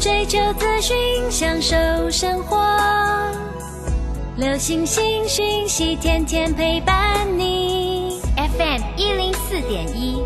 [0.00, 0.96] 追求资讯，
[1.30, 1.76] 享受
[2.10, 2.58] 生活。
[4.38, 8.18] 流星星讯息，天天陪伴你。
[8.34, 10.22] FM 一零四点一，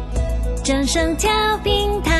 [0.62, 2.12] 正声跳平台。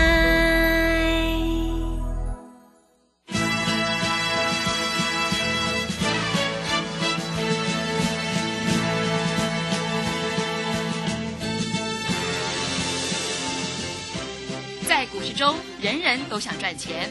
[14.88, 17.10] 在股市中，人人都想赚钱，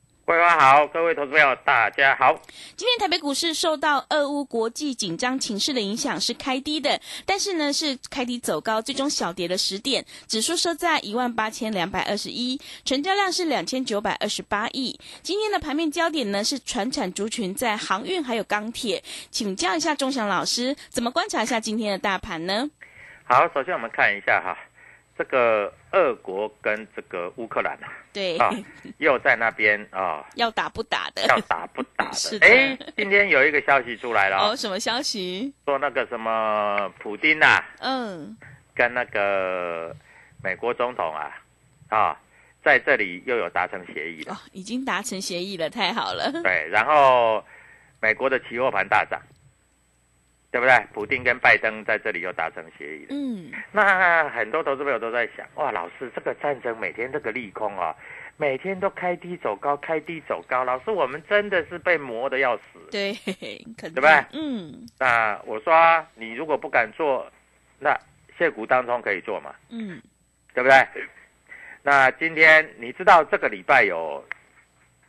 [0.31, 2.33] 桂花好，各位投资朋友大家好。
[2.77, 14.97] 今天台北股市受到俄乌国际紧张情势的影响是开低的，但是呢是开低走高，最终小跌了十点，指数收在一万八千两百二十一，成交量是两千九百二十八亿。
[15.21, 22.69] 今天的盘面焦点呢是船产族群在航运还有钢铁，请教一下钟祥老师，怎么观察一下今天的大盘呢？
[23.25, 24.57] 好，首先我们看一下哈，
[25.17, 28.49] 这个俄国跟这个乌克兰啊，对，啊，
[28.97, 31.21] 又在那边啊， 要打不打的？
[31.27, 32.47] 要打不打 是的？
[32.47, 35.53] 的哎，今天有一个消息出来了哦，哦，什么消息？
[35.65, 38.35] 说那个什么普丁呐、嗯，
[38.73, 39.95] 跟那个
[40.43, 41.39] 美国总统啊，
[41.89, 42.17] 啊，
[42.63, 44.33] 在这里又有达成协议了。
[44.33, 46.31] 哦，已经达成协议了，太好了。
[46.41, 47.43] 对，然后
[47.99, 49.21] 美国的期货盘大涨，
[50.51, 50.85] 对不对？
[50.93, 53.07] 普丁跟拜登在这里又达成协议了。
[53.11, 57.95] 嗯，那很多投资朋友都在想，哇，老师，这个战争每天这个利空啊，
[58.35, 62.63] 每天都开低走高，开低走高，老师，我们真的是被磨的要死。
[62.91, 63.13] 对，
[63.77, 67.25] 肯定，对不对嗯那我说啊，你如果不敢做，
[67.79, 67.97] 那
[68.37, 70.01] 现股当中可以做嘛，嗯，
[70.53, 70.85] 对不对？
[71.81, 74.21] 那今天你知道这个礼拜有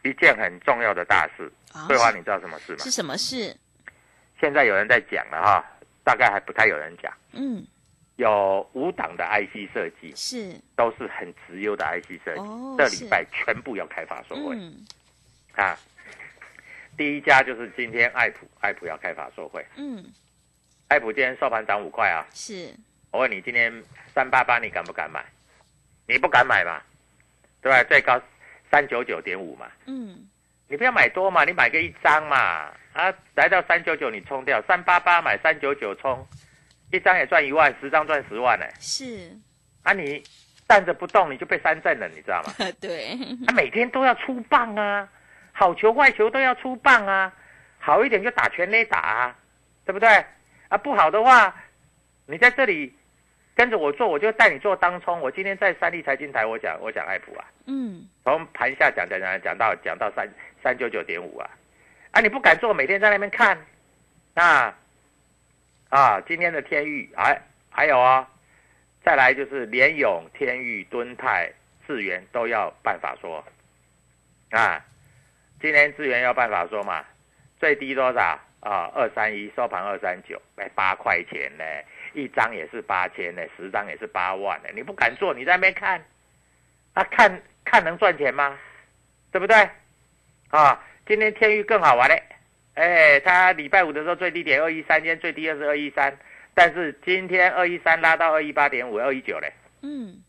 [0.05, 2.91] 一件很重要的大事，啊桂花，你知道什么事吗是？
[2.93, 3.55] 什么事？
[4.43, 5.65] 现在有人在讲了哈，
[6.03, 7.13] 大概还不太有人讲。
[7.31, 7.65] 嗯，
[8.17, 14.85] 有五档的 IC 设计是都是很直优的 IC 设计，哦这礼拜全部要开发售会、嗯
[15.55, 15.79] 啊。
[16.97, 20.05] 第一家就是今天爱普，爱普要开发售会，嗯，
[20.89, 22.27] 爱普今天收盘涨五块啊。
[22.35, 22.75] 是
[23.13, 23.73] 我问你，今天
[24.13, 25.25] 三八八你敢不敢买？
[26.09, 26.83] 你不敢买嘛，
[27.63, 27.85] 对吧？
[27.85, 28.21] 最高
[28.73, 30.29] 三九九点五嘛，嗯
[30.73, 36.27] 你不要买多嘛，你买个一张嘛，啊，来到三九九你冲掉，三八八买三九九冲，
[36.91, 39.37] 一张也赚一万，十张赚十万呢、是，
[39.83, 40.25] 啊，你
[40.67, 42.55] 站着不动你就被三振了，你知道吗？
[42.81, 43.15] 对，
[43.47, 45.07] 他每天都要出棒啊，
[45.53, 47.31] 好球坏球都要出棒啊，
[47.79, 49.37] 好一点就打全垒打啊，
[49.85, 50.09] 对不对？
[50.69, 51.55] 啊，不好的话，
[52.25, 52.97] 你在这里
[53.55, 55.21] 跟着我做，我就带你做当冲。
[55.21, 60.27] 我今天在三立财经台，我讲我讲爱普啊，嗯从盘下讲讲讲讲到讲到三
[60.63, 61.51] 三九九点五啊，
[62.13, 63.59] 啊，你不敢做，每天在那边看，
[64.35, 64.75] 啊
[65.89, 68.29] 啊，今天的天域还还有啊，
[69.05, 71.53] 再来就是联勇、天域、敦泰、
[71.87, 73.45] 智源都要办法说，
[74.51, 74.85] 啊，
[75.61, 77.05] 今天智源要办法说嘛，
[77.59, 78.91] 最低多少啊？
[78.95, 81.65] 二三一收盘二三九，哎，八块钱呢，
[82.15, 86.01] 一张也是八千呢，十张也是八万呢，你不敢做，你在那边看，
[86.95, 88.57] 啊，看看能赚钱吗？
[89.33, 89.69] 对不对？
[90.53, 92.23] 啊，今天天域更好玩嘞，
[92.75, 96.15] 哎，它礼拜五的时候最低点二一三，今天最低二是二一三，
[96.55, 99.51] 但是今天二一三拉到二一八点五，二一九嘞，
[99.81, 100.23] 嗯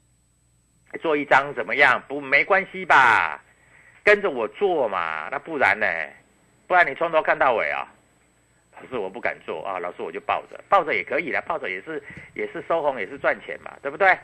[1.01, 2.01] 做一张怎么样？
[2.07, 3.43] 不没关系吧？
[4.01, 5.85] 跟着我做嘛，那不然呢？
[6.67, 7.85] 不然你从头看到尾啊？
[8.79, 12.01] 老师我不敢做啊，老师我就抱着，抱着也可以啦，抱着也是
[12.33, 14.17] 也是收红，也是赚钱嘛，对不对？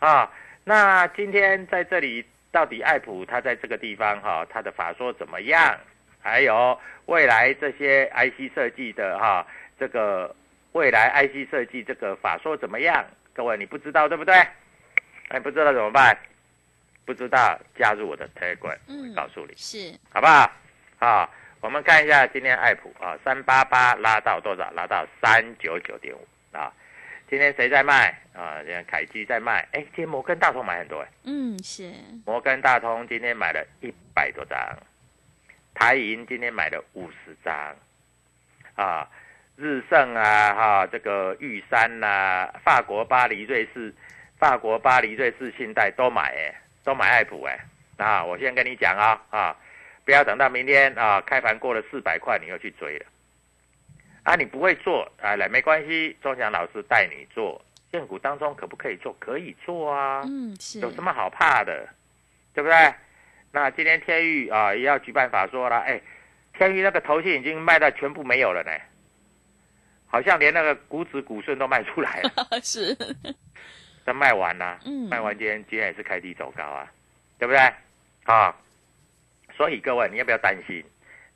[0.00, 0.28] 啊，
[0.64, 2.26] 那今天在这里
[2.56, 5.78] 到底爱普它在这个地方哈、它的法说怎么样
[6.22, 9.46] 还有未来这些 IC 设计的哈，
[9.78, 10.34] 这个
[10.72, 13.04] 未来 IC 设计这个法说怎么样？
[13.34, 14.34] 各位你不知道对不对？
[15.28, 16.16] 哎，不知道怎么办？
[17.04, 20.50] 不知道加入我的 Telegram，嗯告诉你，是好不好？
[20.98, 21.28] 啊，
[21.60, 24.70] 我们看一下今天爱普啊，三八八拉到多少？
[24.70, 26.26] 拉到三九九点五
[26.56, 26.72] 啊。
[27.28, 28.16] 今天谁在卖？
[28.34, 28.58] 啊？
[28.58, 29.66] 今天凯基在卖。
[29.72, 31.92] 哎，今天摩根大通买很多哎，嗯是。
[32.24, 34.58] 摩根大通今天买了一百多张，
[35.74, 37.74] 台银今天买了五十张，
[38.76, 39.08] 啊，
[39.56, 43.92] 日盛啊，哈、这个玉山呐、法国巴黎、瑞士、
[44.38, 47.58] 法国巴黎、瑞士信贷都买哎，都买爱普哎，
[47.96, 49.56] 啊，我先跟你讲啊啊，
[50.04, 53.06] 不要等到明天啊开盘过了四百块你又去追了，
[54.26, 59.14] 啊，你不会做啊，来没关系，钟祥老师带你做，现股当中可不可以做？
[59.20, 61.88] 可以做啊，嗯是有什么好怕的，
[62.52, 62.92] 对不对？
[63.52, 66.00] 那今天天域啊也要举办法说了，哎，
[66.58, 68.72] 天域那个头信已经卖到全部没有了呢，
[70.08, 72.32] 好像连那个股指股顺都卖出来了，
[72.64, 72.96] 是
[74.04, 76.92] 都卖完了，嗯卖完今天今天也是开低走高啊，
[77.38, 77.60] 对不对？
[78.24, 78.52] 啊，
[79.56, 80.84] 所以各位你要不要担心？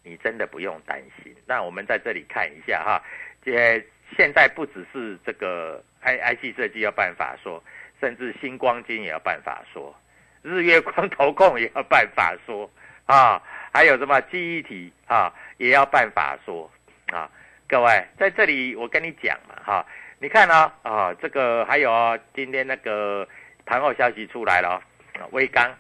[0.03, 1.35] 你真的不用担心。
[1.47, 3.03] 那我们在这里看一下哈，
[3.45, 3.85] 这
[4.17, 7.63] 现在不只是这个 I I C 设计要办法说，
[8.01, 9.95] 甚至星光金也要办法说，
[10.43, 12.71] 日月光投控也要办法说
[13.07, 13.43] 啊，
[13.73, 16.71] 还有什么记忆体啊也要办法说
[17.13, 17.31] 啊。
[17.69, 19.87] 各位在这里我跟你讲嘛哈，
[20.19, 23.29] 你看呢啊这个还有哦今天那个
[23.65, 24.83] 盘后消息出来了，
[25.15, 25.73] 啊微刚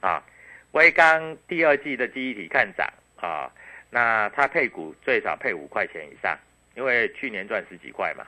[0.00, 0.22] 啊，
[0.70, 2.86] 微刚第二季的记忆体看涨
[3.16, 3.50] 啊，
[3.94, 6.34] 那它配股最少配五块钱以上，
[6.74, 8.26] 因为去年赚十几块嘛。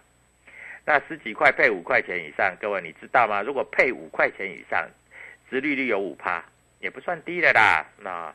[0.84, 3.40] 那十几块配五块钱以上，各位你知道吗？
[3.40, 4.86] 如果配五块钱以上，
[5.48, 6.44] 殖利率有五趴，
[6.80, 7.86] 也不算低的啦。
[8.02, 8.30] 那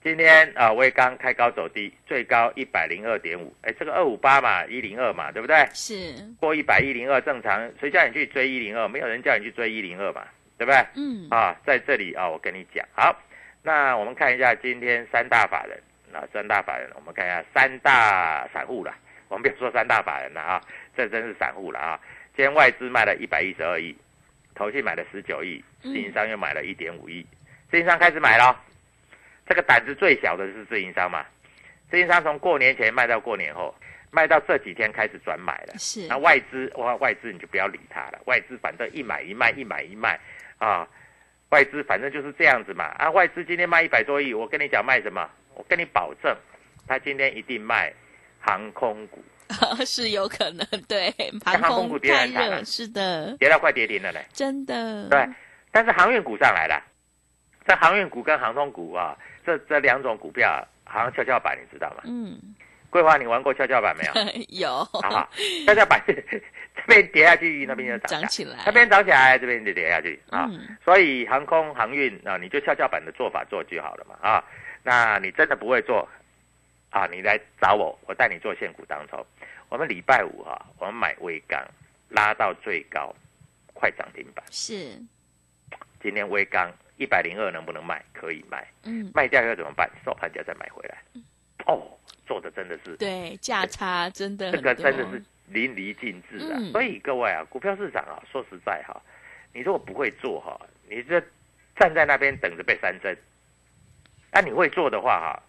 [0.00, 5.66] 今天啊，微刚开高走低，最高一百零二点五，哎，这个二五八嘛，一零二嘛，对不对？
[5.74, 8.86] 是过一百一零二正常，谁叫你去追一零二？
[8.86, 10.24] 没有人叫你去追一零二嘛，
[10.56, 10.86] 对不对？
[10.94, 13.20] 嗯啊，在这里啊，我跟你讲，好，
[13.64, 15.76] 那我们看一下今天三大法人，
[16.12, 18.94] 啊，三大法人，我们看一下三大散户了，
[19.28, 20.60] 我们别说三大法人了啊，
[20.96, 22.00] 这真是散户了啊。
[22.36, 23.96] 今天外资卖了一百一十二亿，
[24.54, 27.26] 投信买了十九亿，自营商又买了一点五亿，
[27.70, 28.58] 自营商开始买了，
[29.46, 31.26] 这个胆子最小的是自营商嘛，
[31.90, 33.74] 自营商从过年前卖到过年后，
[34.10, 35.74] 卖到这几天开始转买了。
[35.78, 40.18] 是那外资哇，外资你就不要理他了，外资反正一买一卖，一买一卖
[40.58, 40.88] 啊，
[41.50, 45.28] 外资反正就是这样子嘛啊，外资今天卖一百多亿，我跟你讲卖什么？
[45.60, 46.34] 我跟你保证，
[46.88, 47.92] 他今天一定卖
[48.40, 49.22] 航空股，
[49.84, 51.14] 是有可能对
[51.44, 52.56] 航空股跌太很惨啊。
[52.56, 53.36] 热是的。
[53.36, 54.24] 跌到快跌停了嘞。
[54.32, 55.06] 真的。
[55.10, 55.28] 对，
[55.70, 56.82] 但是航运股上来了，
[57.66, 59.14] 这航运股跟航空股啊，
[59.44, 62.04] 这这两种股票啊好像跷跷板，你知道吗？
[62.06, 62.40] 嗯。
[62.88, 64.04] 桂花，你玩过跷跷板没
[64.48, 64.48] 有？
[64.66, 64.76] 有。
[65.02, 65.28] 啊，
[65.66, 68.58] 跷跷板 这边跌下去，那边就涨涨起来。
[68.64, 70.48] 那边涨起来，这边就跌下去啊。
[70.50, 70.76] 嗯。
[70.82, 74.42] 所以航空航运啊，你就跷跷板的做法做就好了嘛啊。
[74.82, 76.08] 那你真的不会做
[76.90, 79.24] 啊，你来找我，我带你做现股当中。
[79.68, 81.64] 我们礼拜五哈、我们买微钢
[82.08, 83.14] 拉到最高，
[83.72, 84.44] 快涨停板。
[84.50, 84.98] 是
[86.02, 88.04] 今天微钢一百零二能不能卖？
[88.12, 89.88] 可以卖，嗯卖掉要怎么办？
[90.04, 90.98] 收盘价再买回来。
[91.66, 91.80] 哦，
[92.26, 96.56] 做的真的是对价差真的这个真的是淋漓尽致啊！
[96.58, 99.00] 嗯所以各位啊，股票市场啊，说实在哈、
[99.52, 101.20] 你如果不会做哈、你就
[101.76, 103.16] 站在那边等着被三针。
[104.32, 105.42] 那、你会做的话哈、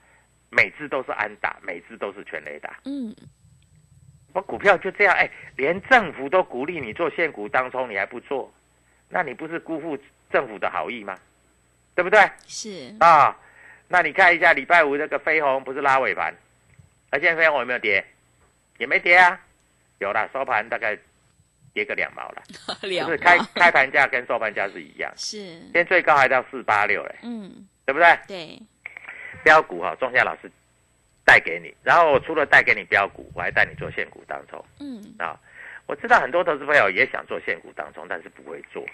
[0.50, 2.80] 每次都是安打，每次都是全雷打。
[2.86, 3.16] 嗯
[4.34, 8.50] 我股票就这样，哎，连政府都鼓励你做现股当中，你还不做，
[9.10, 9.98] 那你不是辜负
[10.32, 11.18] 政府的好意吗？
[11.94, 12.20] 对不对？
[12.48, 13.38] 是啊，
[13.90, 16.34] 那你看一下礼拜五这个飞鸿不是拉尾盘，
[17.10, 18.04] 而现在飞鸿有没有跌？
[18.78, 19.38] 也没跌啊，
[20.00, 20.98] 有了，收盘大概
[21.74, 22.42] 跌个两毛了，
[22.82, 28.18] 就两是开毛开盘价跟收盘价是一样，是今天最高还到四八六嘞，嗯对不对？
[28.28, 28.62] 对
[29.43, 30.51] 标股哈、仲夏老师
[31.25, 34.63] 带给你，然后我除了带给你标股，我还带你做现股当中。
[34.79, 35.39] 嗯啊，
[35.86, 38.86] 我知道很多投资朋友也想做现股当中，但是不会做。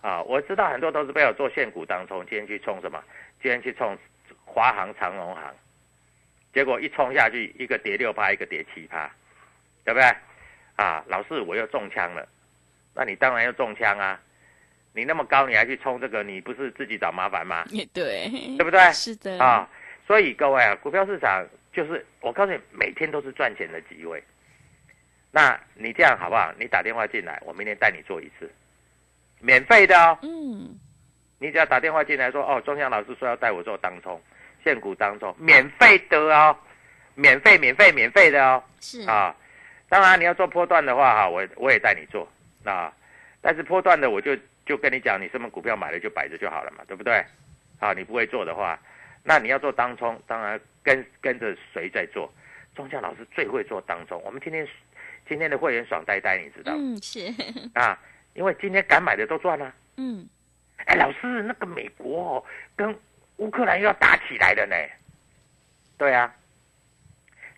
[0.00, 3.02] 啊，我知道很多投资朋友做现股当中，今天去冲什么？
[3.42, 3.96] 今天去冲
[4.44, 5.54] 华航、长荣航，
[6.54, 9.10] 结果一冲下去，一个跌六趴，一个跌七趴，
[9.84, 10.08] 对不对？
[10.76, 12.28] 啊，老师我又中枪了，
[12.94, 14.20] 那你当然要中枪啊！
[14.92, 17.64] 你那么高，你还去冲这个，你不是自己找麻烦吗？
[17.70, 18.80] 也对对不对？
[18.92, 19.68] 是的啊，
[20.08, 24.20] 所以各位啊，股票市场就是我告诉你，每天都是赚钱的机会。
[25.30, 26.50] 那你这样好不好？
[26.58, 28.50] 你打电话进来，我明天带你做一次，
[29.38, 30.18] 免费的哦。
[30.22, 30.78] 嗯
[31.40, 34.20] 你只要打电话进来说，哦，钟祥老师说要带我做当冲，
[34.64, 36.56] 现股当中，免费的哦，
[37.14, 39.36] 免费免费免费的哦，是啊，
[39.88, 42.26] 当然你要做波段的话哈，我我也带你做
[42.64, 42.92] 啊，
[43.40, 44.36] 但是波段的我就
[44.66, 47.24] 就跟你讲，你什么股票买了就摆着就好了嘛，对不对？
[47.78, 48.76] 啊，你不会做的话，
[49.22, 52.32] 那你要做当冲，当然跟跟着谁在做？
[52.74, 54.66] 宗教老师最会做当冲，我们今天
[55.28, 56.78] 今天的会员爽呆呆，你知道吗？
[56.80, 57.20] 嗯是
[57.74, 57.98] 啊，
[58.34, 59.74] 因为今天敢买的都赚了。
[59.96, 60.24] 嗯
[60.86, 62.44] 哎，老师，那个美国哦，
[62.76, 62.96] 跟
[63.38, 64.76] 乌克兰又要打起来了呢。
[65.98, 66.32] 对啊，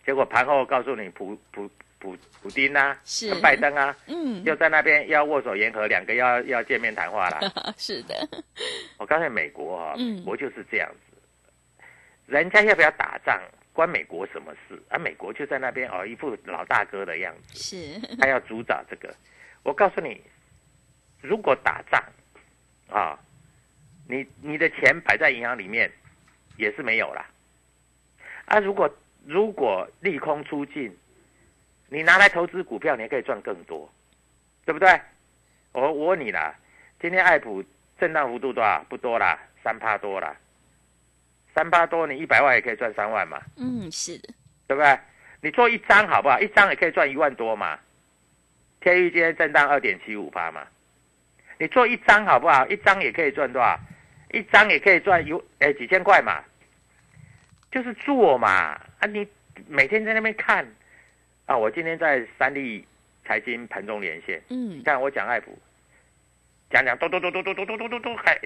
[0.06, 7.40] 结果盘后告诉你普普普普丁啊，是跟拜登啊，嗯又在那边要握手言和，两个要要见面谈话了。
[7.76, 8.14] 是的
[8.96, 11.09] 我告诉你，美国啊、嗯美国就是这样子，
[12.30, 14.80] 人家要不要打仗关美国什么事？
[14.88, 19.12] 啊，美国就在那边哦，一副老大哥的样子，是他要主导这个。
[19.64, 20.22] 我告诉你，
[21.20, 22.00] 如果打仗
[22.88, 23.18] 啊，
[24.06, 25.90] 你你的钱摆在银行里面
[26.56, 27.26] 也是没有啦。
[28.44, 28.88] 啊，如果
[29.26, 30.96] 如果利空出尽，
[31.88, 33.92] 你拿来投资股票，你还可以赚更多，
[34.64, 34.88] 对不对？
[35.72, 36.54] 我我问你啦，
[37.00, 37.64] 今天爱普
[37.98, 38.84] 震荡幅度多少？
[38.88, 40.36] 不多啦，三趴多啦，
[41.54, 44.28] 三八多，你一百万也可以赚三万嘛，嗯是的
[44.66, 44.98] 对不对？
[45.42, 46.38] 你做一张好不好？
[46.40, 47.78] 一张也可以赚一万多嘛。
[48.80, 50.66] 天域今天震荡二点七五八嘛，
[51.58, 52.66] 你做一张好不好？
[52.68, 53.78] 一张也可以赚多少？
[54.32, 56.40] 一张也可以赚有哎几千块嘛，
[57.72, 59.06] 就是做嘛啊！
[59.08, 59.26] 你
[59.66, 60.64] 每天在那边看
[61.46, 62.86] 啊，我今天在三立
[63.24, 65.58] 财经盘中连线，嗯你看我讲爱普，
[66.70, 68.38] 讲讲嘟嘟嘟嘟嘟嘟嘟嘟嘟嘟，还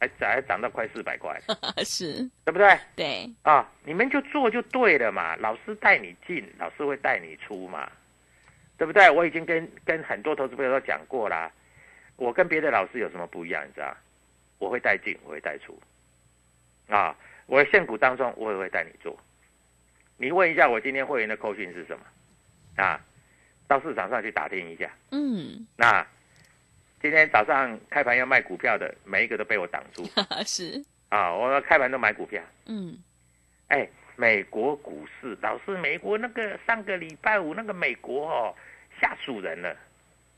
[0.00, 1.38] 还还涨到快四百块，
[1.84, 2.78] 是对不对？
[2.96, 7.90] 对啊，你们就做就对了嘛，老师带你进，老师会带你出嘛，
[8.78, 9.10] 对不对？
[9.10, 11.52] 我已经跟跟很多投资朋友都讲过啦，
[12.16, 13.62] 我跟别的老师有什么不一样？
[13.66, 13.94] 你知道？
[14.58, 15.80] 我会带进，我会带出，
[16.88, 17.16] 啊，
[17.46, 19.18] 我的现股当中我也会带你做。
[20.16, 22.04] 你问一下我今天会员的扣讯是什么？
[22.82, 23.00] 啊，
[23.66, 24.90] 到市场上去打听一下。
[25.10, 26.06] 嗯那
[27.02, 30.04] 今天早上开盘要卖股票的，每一个都被我挡住
[30.44, 31.32] 是啊！
[31.34, 32.42] 我开盘都买股票。
[32.66, 32.98] 嗯
[33.68, 38.54] 哎，美国股市，老师，美国那个上个礼拜五那个美国哦，
[39.00, 39.74] 吓死人了。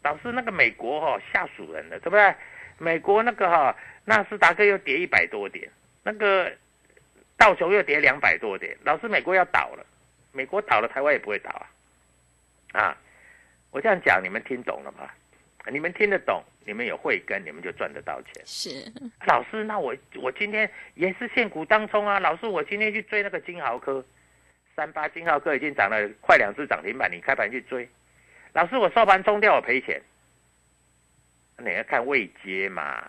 [0.03, 2.35] 老师，那个美国哦，吓死人了，对不对？
[2.79, 5.69] 美国那个哈、纳斯达克又跌一百多点，
[6.05, 6.53] 那个
[7.37, 8.77] 道琼又跌两百多点。
[8.85, 9.85] 老师，美国要倒了，
[10.31, 11.67] 美国倒了，台湾也不会倒啊。
[12.81, 12.97] 啊，
[13.73, 15.11] 我这样讲，你们听懂了吗？
[15.71, 18.43] 你们听得懂，你们有慧根，你们就赚得到钱。
[18.47, 18.93] 是
[19.27, 22.19] 老师，那我我今天也是现股当中啊。
[22.21, 24.05] 老师，我今天去追那个金豪科，
[24.77, 27.89] 三八金豪科已经涨了快两只涨停板，你开盘去追。
[28.53, 30.01] 老师，我收盘冲掉我赔钱，
[31.59, 33.03] 你要看未接嘛，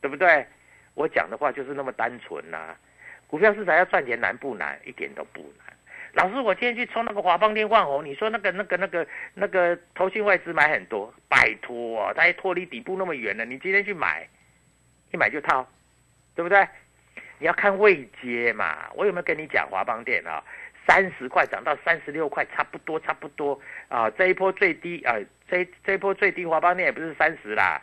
[0.00, 0.46] 对不对？
[0.94, 2.74] 我讲的话就是那么单纯呐、
[3.28, 4.80] 股票市场要赚钱难不难？
[4.84, 5.67] 一点都不难。
[6.18, 14.28] 老师，我今天去冲那个华邦电万红，你说那个那个那个那个投信外资买很多，拜托啊，它还脱离底部那么远了，你今天去买，
[15.12, 15.64] 一买就套，
[16.34, 16.66] 对不对？
[17.38, 18.90] 你要看位阶嘛。
[18.96, 20.42] 我有没有跟你讲华邦电啊？
[20.88, 23.56] 三十块涨到三十六块，差不多差不多
[23.86, 24.10] 啊。
[24.10, 25.14] 这一波最低啊，
[25.48, 27.80] 这这一波最低华邦电也不是三十啦，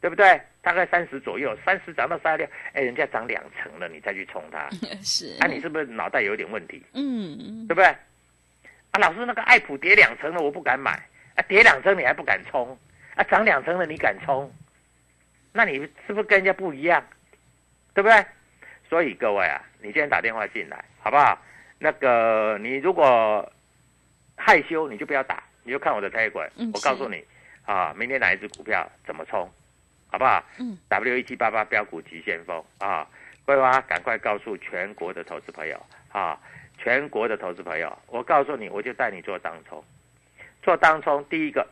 [0.00, 0.40] 对不对？
[0.66, 4.68] 大概三十左右，三十涨到三十六，哎，人家涨两成了，你再去冲它，
[5.00, 6.82] 是啊，你是不是脑袋有点问题？
[6.92, 7.84] 嗯对不对？
[7.86, 10.90] 啊，老师那个爱普跌两成了，我不敢买
[11.36, 12.76] 啊，跌两成你还不敢冲
[13.14, 14.52] 啊，涨两成了你敢冲，
[15.52, 17.00] 那你是不是跟人家不一样？
[17.94, 18.26] 对不对？
[18.88, 21.40] 所以各位啊，你今天打电话进来，好不好？
[21.78, 23.48] 那个你如果
[24.34, 27.24] 害羞，你就不要打，你就看我的 Telegram，、嗯我告诉你
[27.64, 29.48] 啊，明天哪一只股票怎么冲，
[30.08, 30.44] 好不好？
[30.58, 33.06] 嗯，W 一七八八标股急先锋啊，
[33.44, 35.80] 桂花赶快告诉全国的投资朋友
[36.12, 36.38] 啊，
[36.78, 39.82] 全国的投资朋友，我告诉你，我就带你做当冲，
[40.62, 41.66] 做当冲，第一个，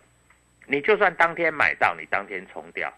[0.67, 2.93] 你就算当天买到，你当天冲掉，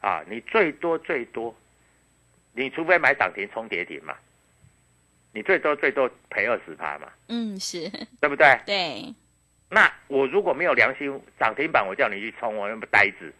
[0.00, 1.54] 啊，你最多最多，
[2.52, 4.14] 你除非买涨停冲跌停嘛，
[5.32, 7.88] 你最多最多赔二十趴嘛，嗯是。
[8.20, 8.58] 对不对？
[8.66, 9.14] 对。
[9.70, 13.32] 那我如果没有良心，涨停板我叫你去冲，我那么呆子，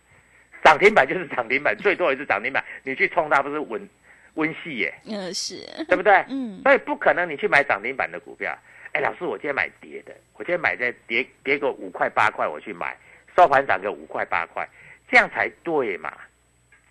[0.64, 3.88] 涨停板 就是涨停板，最多也是涨停板，你去冲它不是稳
[4.34, 6.12] 温系耶，嗯是对不对？
[6.28, 8.52] 嗯所以不可能你去买涨停板的股票。
[8.92, 12.96] 哎，老师，我今天买跌的，我今天买在跌跌个五块八块，我去买，
[13.36, 14.68] 收盘涨个五块八块，
[15.10, 16.12] 这样才对嘛，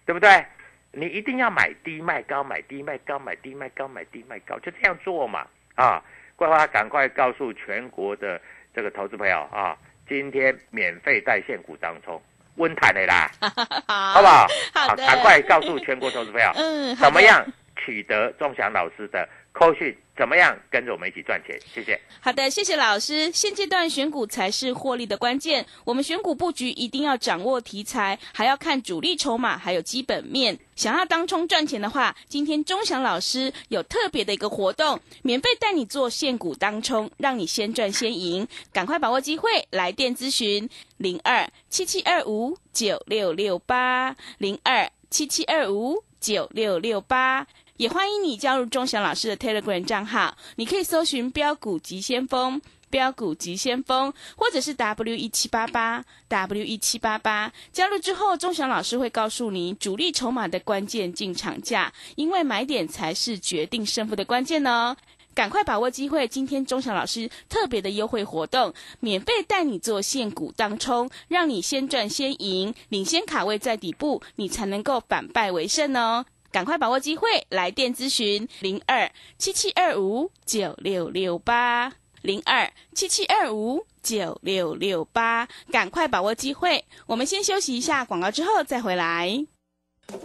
[0.05, 0.45] 对不对？
[0.91, 6.03] 你一定要买低卖高，买低卖高，买低卖高，买低卖高，就这样做嘛啊！
[6.35, 8.39] 桂花赶快告诉全国的
[8.75, 9.77] 这个投资朋友啊，
[10.07, 12.21] 今天免费带线股当中
[12.55, 13.29] 温谈的啦，
[13.87, 14.47] 好 好不好？
[14.73, 17.45] 好赶快告诉全国投资朋友，嗯怎么样
[17.75, 21.55] 取得钟祥老师的扣讯，怎么样跟着我们一起赚钱？
[21.73, 21.99] 谢谢。
[22.19, 23.31] 好的，谢谢老师。
[23.31, 30.57] 现阶段选股才是获利的关键，我们选股布局一定要掌握题材，还要看主力筹码，还有基本面。
[30.75, 38.47] 想要当冲赚钱的话，今天钟祥老师有特别的一个活动，免费带你做现股当冲，让你先赚先赢。
[38.73, 40.67] 赶快把握机会，来电咨询
[40.97, 47.45] 零二七七二五九六六八零二七七二五九六六八。
[47.77, 52.61] 也欢迎你加入钟祥老师的 Telegram 账号，你可以搜寻“标股急先锋”、
[52.91, 57.51] “标股急先锋”，或者是 W 一七八八 W 一七八八。
[57.71, 64.95] 加入之后，钟祥老师会告诉你主力筹码的关键进场价，因为买点才是决定胜负的关键哦。
[65.33, 66.27] 赶快把握机会！
[66.27, 76.23] 今天钟祥老师特别的优惠活动，免费带你做现股当冲，让你先赚先赢，领先卡位在底部，你才能够反败为胜哦。
[76.53, 81.91] 赶快把握机会，来电咨询零二七七二五九六六八
[82.21, 86.85] 零二七七二五九六六八，赶快把握机会。
[87.07, 89.47] 我们先休息一下广告，之后再回来。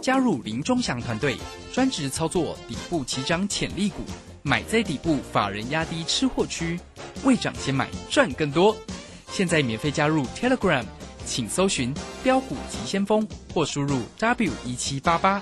[0.03, 1.35] 加入林中祥团队，
[1.73, 4.03] 专职操作底部起涨潜力股，
[4.43, 6.79] 买在底部，法人压低吃货区，
[7.23, 8.77] 未涨先买赚更多。
[9.31, 10.85] 现在免费加入 Telegram，
[11.25, 15.41] 请搜寻标股急先锋或输入 W 一七八八。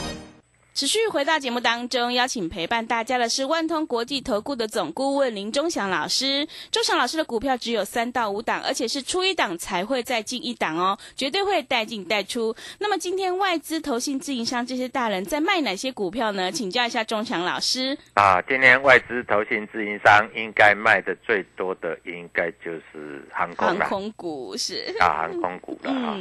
[0.73, 6.47] 持续回到节目当中，邀请陪伴大家的是万通国际投顾的总顾问林忠祥老师。
[6.71, 12.55] 忠祥老师的股票只有三到五档，而且是出一档才会再进一档哦，绝对会带进带出。
[12.79, 16.49] 那么今天外资、投信、自营商这些大人在卖哪些股票呢？
[16.49, 17.97] 请教一下忠祥老师。
[18.13, 26.17] 啊，今天外资、投信、自营商应该卖的最多的，应该就是航空航空股是啊，航空股了哈。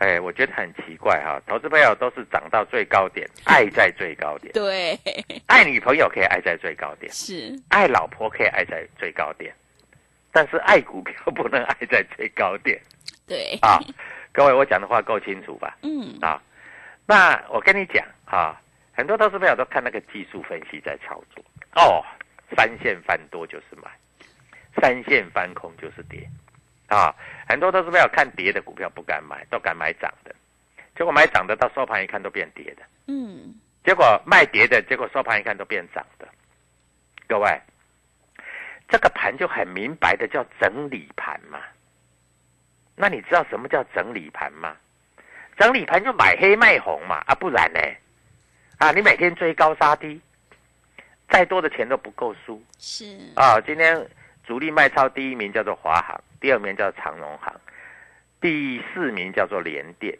[0.00, 4.50] 哎，我觉得很奇怪哈，投资朋友都是涨到最高点，爱在最高点。
[4.54, 4.98] 对，
[5.46, 9.54] 爱女朋友可以爱在最高点，是爱老婆可以爱在最高点，
[10.32, 12.80] 但是爱股票 不能爱在最高点。
[13.26, 13.78] 对啊，
[14.32, 15.76] 各位，我讲的话够清楚吧？
[15.82, 16.42] 嗯啊，
[17.06, 18.58] 那我跟你讲啊，
[18.92, 22.02] 很多投资朋友都看那个技术分析在操作哦，
[22.56, 23.90] 三线翻多就是买，
[24.80, 26.26] 三线翻空就是跌。
[26.90, 27.14] 啊，
[27.48, 30.34] 很多都是没有看跌的股票不敢买，都敢买涨的，
[30.96, 36.28] 结果买涨的到收盘一看都变跌的，嗯，结果卖跌的结果收盘一看都变涨的，
[37.28, 37.48] 各位，
[38.88, 41.60] 这个盘就很明白的叫整理盘嘛。
[42.96, 44.76] 那你知道什么叫整理盘吗？
[45.56, 47.80] 整理盘就买黑卖红嘛，啊不然呢？
[48.78, 50.20] 啊，你每天追高杀低，
[51.28, 52.60] 再多的钱都不够输。
[52.78, 54.08] 是啊，今天
[54.42, 56.20] 主力卖超第一名叫做华航。
[56.40, 57.52] 第二名叫长荣行，
[58.40, 60.16] 第四名叫做联电，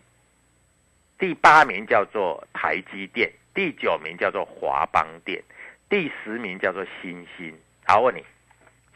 [1.18, 5.42] 第八名叫做台积电，第九名叫做华邦电，
[5.88, 7.59] 第十名叫做新兴。
[7.87, 8.24] 好，问你，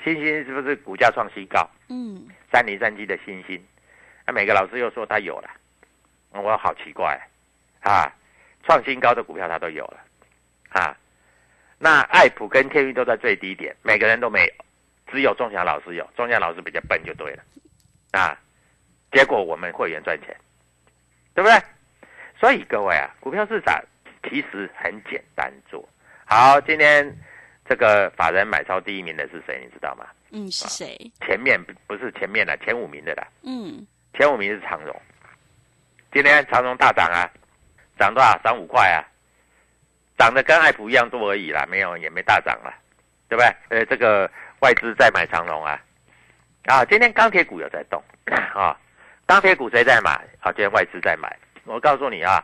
[0.04, 1.68] 新兴是不是股价创新高？
[1.88, 3.60] 嗯，三零三七的新兴，
[4.26, 5.50] 那每个老师又说他有了，
[6.30, 7.18] 我好奇怪
[7.80, 8.12] 啊！
[8.66, 10.00] 创新高的股票他都有了
[10.70, 10.96] 啊，
[11.78, 14.52] 那爱普跟天域都在最低点，每个人都没有。
[15.06, 17.42] 只有钟祥老师有，钟祥老师比较笨就对了，
[18.12, 18.36] 啊，
[19.12, 20.34] 结果我们会员赚钱，
[21.34, 21.62] 对不对？
[22.40, 23.80] 所以各位啊，股票市场
[24.28, 25.86] 其实很简单做。
[26.24, 27.16] 好，今天
[27.68, 29.60] 这个法人买超第一名的是谁？
[29.64, 30.06] 你知道吗？
[30.30, 31.12] 嗯，是谁？
[31.24, 33.26] 前面不是前面的，前五名的啦。
[33.42, 35.00] 嗯，前五名是长荣。
[36.12, 37.30] 今天长荣大涨啊，
[37.98, 38.36] 涨多少？
[38.42, 39.04] 涨五块啊，
[40.18, 42.74] 涨得跟爱普一样多而已啦，没有也没大涨了，
[43.28, 43.78] 对不对？
[43.78, 44.28] 呃，这个。
[44.60, 45.80] 外资在买长龙啊，
[46.66, 48.02] 啊，今天钢铁股有在动
[48.54, 48.76] 啊，
[49.26, 50.10] 钢铁股谁在买？
[50.40, 51.36] 啊，今天外资在买。
[51.64, 52.42] 我告诉你啊，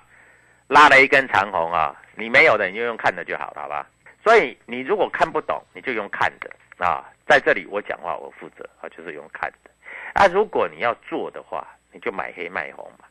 [0.68, 3.86] 拉了一根长红啊，你没有的你就用看的就好了，好吧？
[4.22, 6.50] 所以你如果看不懂，你就用看的
[6.84, 7.04] 啊。
[7.26, 9.70] 在这里我讲话我负责啊，就是用看的。
[10.14, 13.04] 啊，如果你要做的话，你就买黑卖红嘛。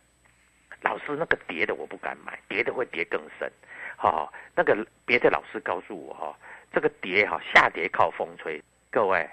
[0.81, 3.51] 老师那个跌的我不敢买，跌的会跌更深。
[3.95, 6.35] 好，那个别的老师告诉我哈，
[6.71, 8.61] 这个跌哈下跌靠风吹。
[8.91, 9.29] 各位，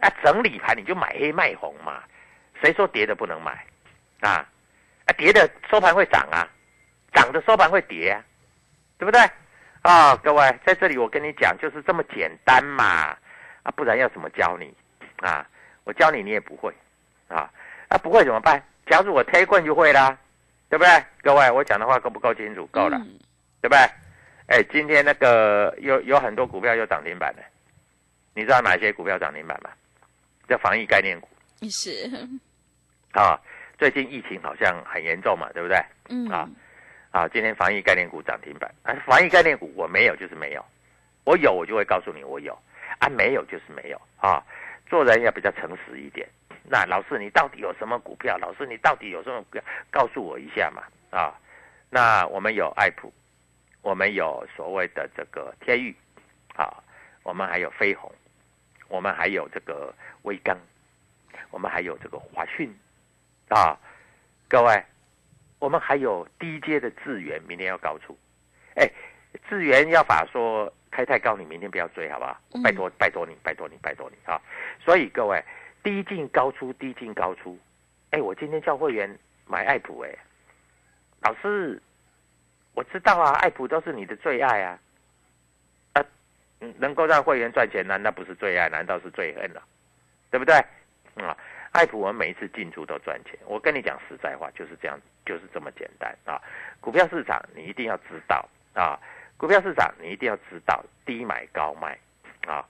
[0.00, 2.02] 啊，整理盘你就买黑卖红嘛，
[2.60, 3.64] 谁说跌的不能买？
[4.20, 4.46] 啊，
[5.06, 6.46] 啊，跌的收盘会涨啊，
[7.14, 8.22] 涨的收盘会跌啊，
[8.98, 9.20] 对不对？
[9.82, 13.16] 啊，各位，在这里我跟你讲，就是这么简单嘛，
[13.62, 14.74] 啊，不然要怎么教你？
[15.18, 15.46] 啊，
[15.84, 16.74] 我教你你也不会，
[17.28, 17.50] 啊，
[17.88, 18.62] 啊，不会怎么办？
[18.86, 20.16] 假如我推棍就会啦，
[20.68, 21.04] 对不对？
[21.22, 22.66] 各位，我讲的话够不够清楚？
[22.66, 22.98] 够了，
[23.62, 23.78] 对不对？
[24.48, 27.42] 哎，今天那个有有很多股票又涨停板了，
[28.38, 29.70] 你知道哪些股票涨停板吗？
[30.48, 31.28] 叫防疫概念股
[31.68, 32.08] 是，
[33.10, 33.36] 啊。
[33.76, 35.76] 最近疫情好像很严重嘛，对不对？
[36.08, 36.48] 嗯啊
[37.10, 40.64] 啊，今天防疫概念股涨停板，啊，防疫概念股我没有就是没有，
[41.24, 42.56] 我有我就会告诉你我有，
[43.00, 44.40] 啊，没有就是没有啊。
[44.86, 46.28] 做人要比较诚实一点。
[46.62, 48.38] 那老师你到底有什么股票？
[48.38, 49.62] 老师你到底有什么股票？
[49.90, 51.34] 告诉我一下嘛啊。
[51.90, 53.12] 那我们有爱普，
[53.82, 55.92] 我们有所谓的这个天域，
[56.54, 56.72] 啊，
[57.24, 58.12] 我们还有飞鸿，
[58.88, 60.56] 我们还有这个威刚，
[61.50, 62.74] 我们还有这个华讯，
[63.48, 63.76] 啊，
[64.48, 64.82] 各位，
[65.58, 68.16] 我们还有低阶的智源，明天要高出，
[68.74, 68.90] 哎，
[69.48, 72.40] 智源要法说开太高，你明天不要追，好不好？
[72.54, 72.62] 嗯。
[72.62, 74.40] 拜托，拜托你，拜托你，拜托你啊！
[74.82, 75.44] 所以各位，
[75.82, 77.58] 低进高出，低进高出，
[78.10, 80.10] 哎，我今天叫会员买爱普，哎，
[81.20, 81.80] 老师，
[82.74, 84.78] 我知道啊，爱普都是你的最爱啊，
[86.78, 88.68] 能够让会员赚钱，难道不是最爱？
[88.68, 89.62] 难道是最恨了、
[90.30, 90.54] 对不对？
[91.24, 91.36] 啊、
[91.72, 93.38] 爱普我们每一次进出都赚钱。
[93.44, 96.40] 我跟你讲实在话，就是这样，就是这么简单啊。
[96.80, 98.98] 股票市场你一定要知道啊，
[99.36, 101.98] 股票市场你一定要知道低买高卖
[102.46, 102.64] 啊，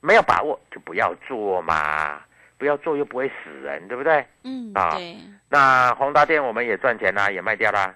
[0.00, 2.22] 没有把握就不要做嘛，
[2.58, 4.26] 不要做又不会死人，对不对？
[4.44, 5.16] 嗯，啊对，
[5.48, 7.94] 那宏达电我们也赚钱啦，也卖掉啦，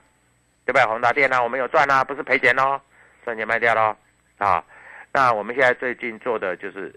[0.65, 0.85] 对不对？
[0.87, 2.81] 宏达电呢、我们有赚啦，不是赔钱哦，
[3.25, 3.95] 赚钱卖掉喽
[4.39, 4.65] 啊。
[5.13, 6.95] 那我们现在最近做的就是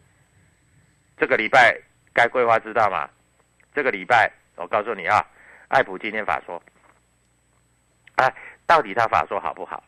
[1.17, 1.77] 这个礼拜
[2.13, 3.09] 该规划知道吗？
[3.73, 5.25] 这个礼拜我告诉你啊，
[5.67, 6.61] 艾普今天法说，
[8.15, 8.33] 哎，
[8.65, 9.83] 到底他法说好不好？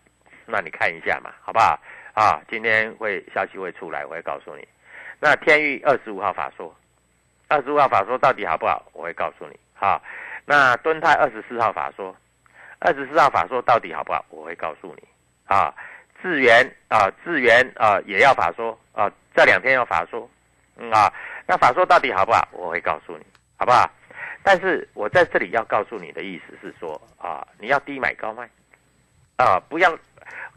[0.45, 1.79] 那你看一下嘛，好不好？
[2.13, 4.67] 啊，今天会消息会出来，我会告诉你。
[5.19, 6.75] 那天域二十五号法说，
[7.47, 8.85] 二十五号法说到底好不好？
[8.91, 9.57] 我会告诉你。
[9.73, 10.01] 好，
[10.45, 12.15] 那敦泰二十四号法说，
[12.79, 14.25] 二十四号法说到底好不好？
[14.29, 15.07] 我会告诉你。
[15.45, 15.73] 啊，
[16.21, 20.29] 智源啊，智源啊也要法说啊，这两天要法说，
[20.77, 21.11] 嗯啊，
[21.45, 22.47] 那法说到底好不好？
[22.51, 23.25] 我会告诉你，
[23.57, 23.89] 好不好？
[24.43, 28.49] 但是我在这里要告诉你的意思是说啊，你要低买高卖，
[29.35, 29.97] 啊，不要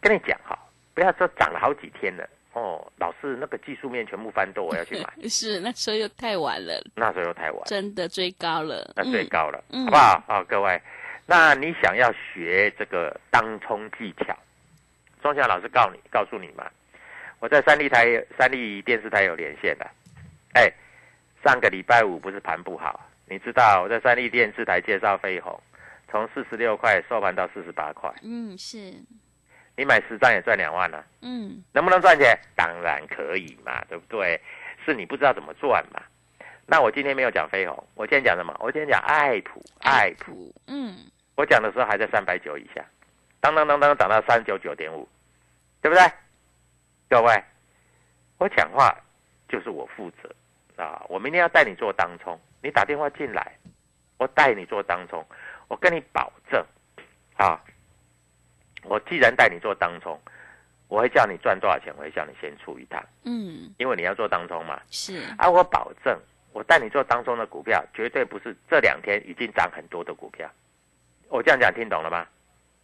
[0.01, 0.59] 跟你讲哈，
[0.95, 7.63] 不要说涨了好几天了哦，老是那个技术面全部翻多，我要去买， 是那时候又太晚了，那时候又太晚。
[7.67, 10.23] 真的追高了，那最高了，嗯好不好？
[10.27, 10.81] 啊、各位，
[11.27, 14.37] 那你想要学这个当冲技巧，
[15.23, 16.71] 钟祥老师告你告诉你嘛，
[17.39, 19.87] 我在三立台、三立电视台有连线的，
[20.55, 20.71] 哎，
[21.45, 25.61] 上个礼拜五不是盘不好，你知道我在三立电视台介绍飞鸿，
[26.11, 28.95] 从四十六块收盘到四十八块，嗯，是，
[29.77, 32.39] 你买十张也赚两万了、嗯，能不能赚钱？
[32.57, 34.41] 当然可以嘛，对不对？
[34.85, 36.03] 是你不知道怎么赚嘛。
[36.67, 38.57] 那我今天没有讲飞鸿，我今天讲什么？
[38.61, 40.33] 我今天讲爱普，爱普。
[40.33, 40.97] 普，嗯，
[41.35, 42.85] 我讲的时候还在三百九以下，
[43.41, 45.09] 当当当当涨到三九九点五，
[45.81, 46.05] 对不对？
[47.09, 47.43] 各位，
[48.39, 48.95] 我讲话
[49.49, 51.05] 就是我负责啊！
[51.09, 53.57] 我明天要带你做当冲，你打电话进来，
[54.19, 55.27] 我带你做当冲，
[55.69, 56.65] 我跟你保证
[57.37, 57.61] 啊！
[58.85, 60.21] 我既然带你做当冲，
[60.89, 64.81] 我会叫你赚多少钱，我会叫你先出一趟，嗯，因为你要做当冲嘛。
[64.91, 66.17] 是，啊，我保证，
[66.53, 70.49] 我带你做当中的股票，绝对不是这两天已经涨很多的股票。
[71.29, 72.27] 我这样讲听懂了吗？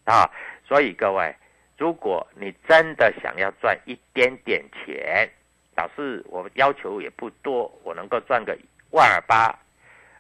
[0.07, 0.31] 啊，
[0.65, 1.35] 所以各位，
[1.77, 5.29] 如果你真的想要赚一点点钱，
[5.77, 8.57] 老师我要求也不多，我能够赚个
[8.93, 9.55] 万二八，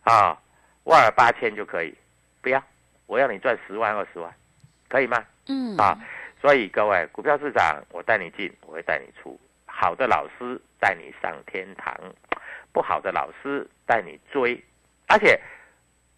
[0.02, 0.36] 啊，
[0.84, 1.94] 万二八千就可以，
[2.42, 2.62] 不要，
[3.06, 4.30] 我要你赚十万二十万，
[4.88, 5.24] 可以吗？
[5.48, 5.96] 嗯，啊，
[6.42, 9.38] 所以各位，股票市场我带你进，我会带你出。
[9.64, 11.94] 好的老师带你上天堂，
[12.72, 14.60] 不好的老师带你追。
[15.06, 15.40] 而且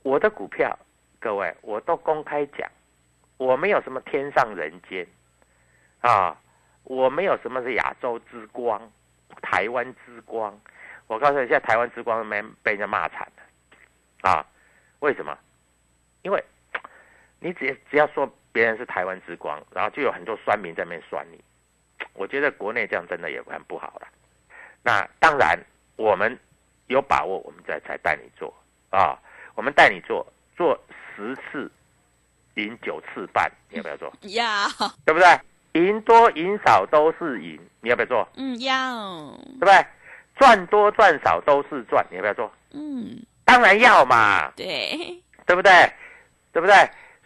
[0.02, 0.78] 我的股票，
[1.20, 2.70] 各位我都公开讲，
[3.38, 5.06] 我没有什么天上人间
[6.00, 6.36] 啊，
[6.84, 8.80] 我没有什么是亚洲之光、
[9.40, 10.56] 台湾之光。
[11.06, 14.44] 我告诉你，现在台湾之光没被人家骂惨了啊？
[15.00, 15.38] 为什么？
[16.22, 16.44] 因为
[17.40, 21.42] 你只只要说别人是台湾之光，然后就有很多酸民在那边酸你。
[22.14, 24.08] 我觉得国内这样真的也很不好了。
[24.82, 25.58] 那当然，
[25.96, 26.36] 我们
[26.88, 28.52] 有把握，我们再才带你做
[28.90, 29.16] 啊。
[29.54, 30.78] 我们带你做，做
[31.14, 31.70] 十次
[32.58, 34.12] 赢九次半，你要不要做？
[34.22, 34.44] 要，
[35.04, 35.26] 对不对？
[35.74, 38.28] 赢多赢少都是赢，你要不要做？
[38.36, 39.86] 嗯，要，对不对？
[40.36, 42.52] 赚多赚少都是赚，你要不要做？
[42.72, 44.50] 嗯，当然要嘛。
[44.56, 45.72] 对，对不对？
[46.52, 46.74] 对不对？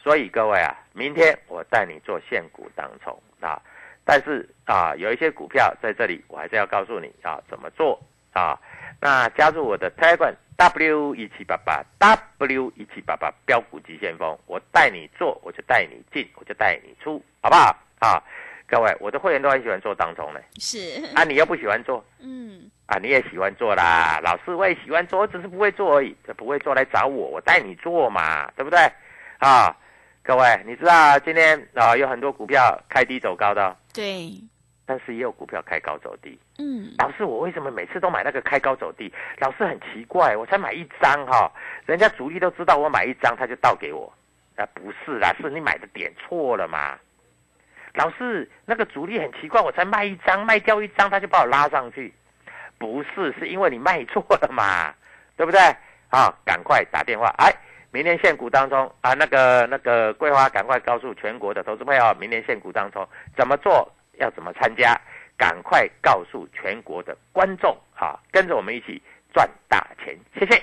[0.02, 3.60] 所以各位啊，明天我带你做现股当冲啊，
[4.04, 7.98] 但是啊，有一些股票在这里，我还是要告诉你啊怎么做
[8.32, 8.58] 啊。
[9.00, 17.76] 那加入我的 Telegram W 一七八八 W 一七八八标股急先锋，我带你做，我就带你进，我就带你出，好不好？
[17.98, 18.22] 啊，
[18.68, 20.40] 各位，我的会员都很喜欢做当中呢。
[20.58, 22.98] 是，啊，你又不喜欢做嗯，啊？
[22.98, 26.16] 你也喜欢做啦，老师我也喜欢做，我只是不会做而已。
[26.26, 28.78] 这不会做来找我，我带你做嘛，对不对？
[29.38, 29.76] 啊，
[30.22, 34.32] 各位，你知道今天啊有很多股票开低走高的哦，对，
[34.84, 36.38] 但是也有股票开高走低。
[36.58, 39.12] 嗯，老师，我为什么每次都买那个开高走低？
[39.38, 41.50] 老师很奇怪，我才买一张哈、
[41.86, 44.12] 人家主力都知道我买一张，他就倒给我。
[44.56, 46.98] 啊，不是啦，是你买的点错了嘛。
[47.94, 52.12] 老师，那个主力很奇怪，我才卖一张，卖掉一张，他就把我拉上去。
[52.78, 54.92] 不是，是因为你卖错了嘛，
[55.36, 55.60] 对不对？
[56.10, 57.50] 啊，赶快打电话，哎，
[57.90, 65.00] 明年限股当中啊，那个那个桂花，赶快告诉全国的投资朋友，明年限股当中怎么做，要怎么参加，
[65.36, 69.00] 赶快告诉全国的观众啊，跟着我们一起
[69.32, 70.62] 赚大钱，谢谢。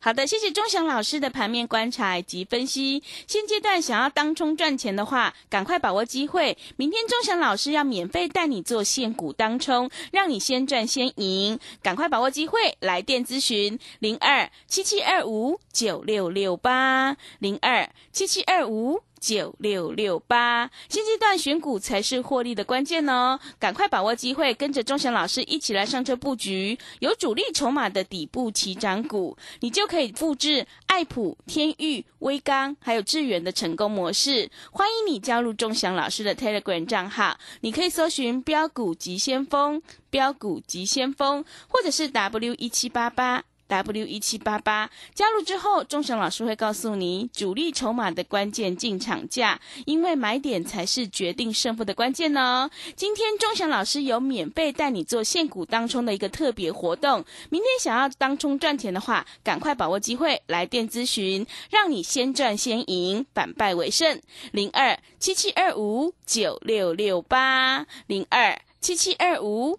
[0.00, 3.02] 好的，谢谢钟祥老师的盘面观察及分析。
[3.26, 6.58] 现阶段想要当冲赚钱的话，赶快把握机会。
[6.76, 11.58] 明天钟祥老师要免费带你做现股当冲，让你先赚先赢。
[11.82, 19.02] 赶快把握机会，来电咨询零二七七二五九六六八零二七七二五。
[19.24, 23.40] 九六六八，现阶段选股才是获利的关键哦！
[23.58, 34.50] 赶快把握机会，跟着钟祥老师一起来上车布局有主力筹码的底部起涨股，你就可以复制爱普、天域、威刚还有智源的成功模式。
[34.70, 43.42] 欢迎你加入钟祥老师的 Telegram 账号，你可以搜寻“标股急先锋”、“标股急先锋”，或者是 W 一七八八。
[43.82, 52.70] W 一七八八加入之后，钟祥老师会告诉你主力筹码的关键进场价，因为买点才是决定胜负的关键哦。
[52.94, 64.20] 今天钟祥老师有免费带你做现股当冲的一个特别活动，明天想要当冲赚钱的话，赶快把握机会来电咨询，让你先赚先赢，反败为胜。
[64.52, 69.78] 零二七七二五九六六八零二七七二五。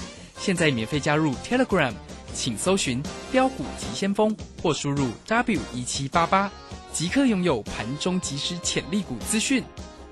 [0.41, 1.93] 现在免费加入 Telegram，
[2.33, 2.99] 请搜寻
[3.31, 6.49] “标股急先锋”或输入 W 一七八八，
[6.91, 9.63] 即刻拥有盘中即时潜力股资讯。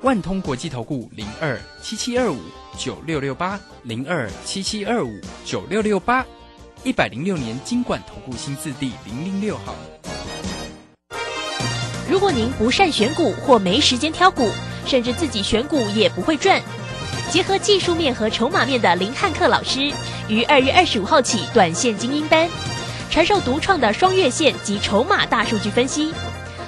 [0.03, 2.39] 万通国际投顾零二七七二五
[2.77, 6.23] 九六六八零二七七二五九六六八，
[6.83, 9.73] 一百零六年经管投顾新字第零零六号。
[12.07, 14.47] 如果您不善选股或没时间挑股，
[14.85, 16.61] 甚至自己选股也不会赚，
[17.31, 19.91] 结合技术面和筹码面的林汉克老师，
[20.29, 22.47] 于二月二十五号起短线精英班，
[23.09, 26.13] 传授独创的双月线及筹码大数据分析。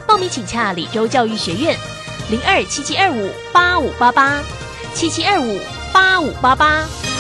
[0.08, 1.78] 报名请洽李州教育学院，
[2.30, 4.42] 零二七七二五八五八八，
[4.94, 5.60] 七七二五
[5.94, 7.11] 八五八八。